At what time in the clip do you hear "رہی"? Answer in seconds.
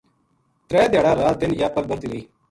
2.11-2.21